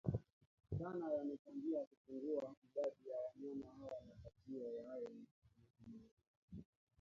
[0.79, 5.23] sana yamechangia kupungua kwa idadi ya wanyama hawa Matishio hayo ni
[5.81, 6.11] ujangili